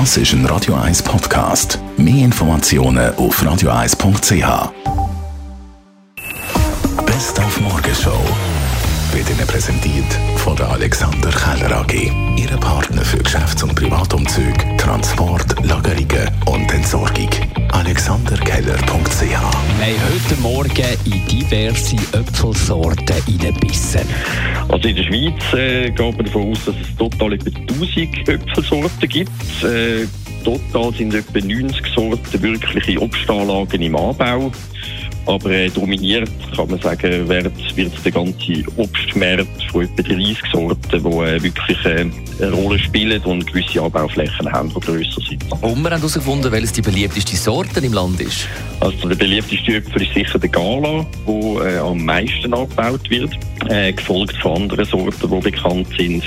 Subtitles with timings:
[0.00, 1.78] Das ist ein Radio 1 Podcast.
[1.96, 4.72] Mehr Informationen auf radio1.ch.
[7.06, 8.18] Best auf Morgenshow
[9.12, 12.10] wird Ihnen präsentiert von der Alexander Keller AG.
[12.36, 17.30] Ihre Partner für Geschäfts- und Privatumzug, Transport, Lagerungen und Entsorgung.
[17.70, 24.00] AlexanderKeller.ch Wir haben heute Morgen in diverse Äpfelsorten reingebissen.
[24.68, 29.08] Also in der Schweiz äh, geht man davon aus, dass es total etwa 1000 Äpfelsorten
[29.08, 29.30] gibt.
[29.62, 30.06] Äh,
[30.44, 34.50] total sind etwa 90 Sorten wirkliche Obstanlagen im Anbau.
[35.26, 40.78] Aber äh, dominiert, kann man sagen, wird, wird der ganze Obstmarkt von etwa 30 Sorten,
[40.90, 42.06] die äh, wirklich äh,
[42.40, 45.42] eine Rolle spielen und gewisse Anbauflächen haben, die grösser sind.
[45.50, 48.46] Und wir haben herausgefunden, welches die beliebteste Sorte im Land ist.
[48.80, 53.30] Also der beliebteste Äpfel ist sicher der Gala, der äh, am meisten angebaut wird,
[53.70, 56.24] äh, gefolgt von anderen Sorten, die bekannt sind.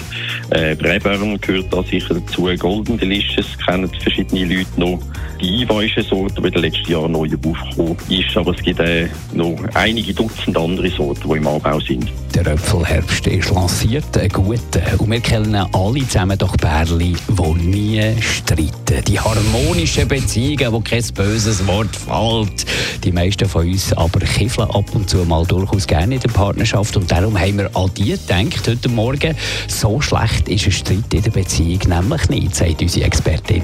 [0.51, 4.99] Äh, Brebern gehört da sicher dazu, Golden Delicious kennen verschiedene Leute noch.
[5.39, 9.07] Die einweischen Sorte, die in den letzten Jahren neu aufgekommen ist, aber es gibt äh,
[9.33, 12.11] noch einige Dutzend andere Sorten, die im Anbau sind.
[12.33, 14.81] Der Äpfelherbst ist lanciert, ein guter.
[14.99, 19.03] Und wir kennen alle zusammen doch Bärli, die nie streiten.
[19.07, 22.65] Die harmonischen Beziehungen, wo kein böses Wort fällt.
[23.03, 26.97] Die meisten von uns aber kiffeln ab und zu mal durchaus gerne in der Partnerschaft.
[26.97, 29.35] Und darum haben wir an die gedacht heute Morgen.
[29.67, 33.63] So schlecht ist ein Streit in der Beziehung nämlich nicht, sagt unsere Expertin.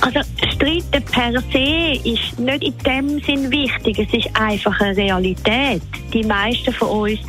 [0.00, 0.20] Also
[0.90, 3.98] Streiten per se ist nicht in dem Sinn wichtig.
[3.98, 5.82] Es ist einfach eine Realität.
[6.12, 7.20] Die meisten von uns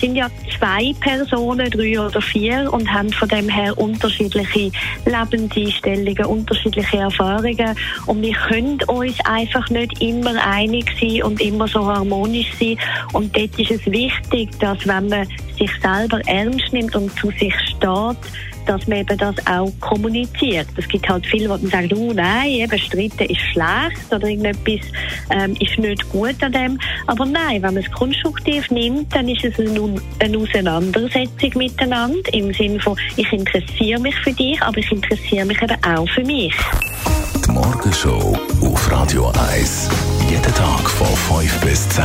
[0.00, 4.72] sind ja zwei Personen, drei oder vier, und haben von dem her unterschiedliche
[5.04, 7.76] Lebenseinstellungen, unterschiedliche Erfahrungen.
[8.06, 12.76] Und wir können uns einfach nicht immer einig sein und immer so harmonisch sein.
[13.12, 17.54] Und dort ist es wichtig, dass wenn man sich selber ernst nimmt und zu sich
[17.68, 18.16] steht,
[18.70, 20.68] dass man eben das auch kommuniziert.
[20.76, 24.86] Es gibt halt viele, die sagen, oh nein, eben Streiten ist schlecht oder irgendetwas
[25.30, 26.78] ähm, ist nicht gut an dem.
[27.08, 32.54] Aber nein, wenn man es konstruktiv nimmt, dann ist es eine, eine Auseinandersetzung miteinander im
[32.54, 36.54] Sinne von, ich interessiere mich für dich, aber ich interessiere mich eben auch für mich.
[37.44, 39.88] Die Morgenshow auf Radio 1.
[40.30, 42.04] Jeden Tag von 5 bis 10.